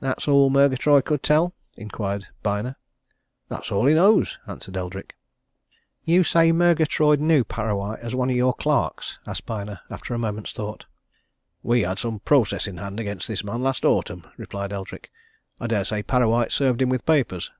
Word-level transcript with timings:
"That's 0.00 0.26
all 0.26 0.50
Murgatroyd 0.50 1.04
could 1.04 1.22
tell?" 1.22 1.54
inquired 1.78 2.26
Byner. 2.42 2.74
"That's 3.48 3.70
all 3.70 3.86
he 3.86 3.94
knows," 3.94 4.36
answered 4.48 4.76
Eldrick. 4.76 5.14
"You 6.02 6.24
say 6.24 6.50
Murgatroyd 6.50 7.20
knew 7.20 7.44
Parrawhite 7.44 8.00
as 8.00 8.12
one 8.12 8.28
of 8.28 8.34
your 8.34 8.54
clerks?" 8.54 9.20
asked 9.24 9.46
Byner 9.46 9.78
after 9.88 10.14
a 10.14 10.18
moment's 10.18 10.52
thought. 10.52 10.86
"We 11.62 11.82
had 11.82 12.00
some 12.00 12.18
process 12.18 12.66
in 12.66 12.78
hand 12.78 12.98
against 12.98 13.28
this 13.28 13.44
man 13.44 13.62
last 13.62 13.84
autumn," 13.84 14.26
replied 14.36 14.72
Eldrick. 14.72 15.12
"I 15.60 15.68
dare 15.68 15.84
say 15.84 16.02
Parrawhite 16.02 16.50
served 16.50 16.82
him 16.82 16.88
with 16.88 17.06
papers." 17.06 17.52